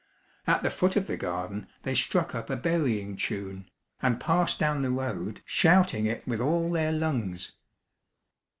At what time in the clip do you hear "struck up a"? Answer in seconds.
1.93-2.55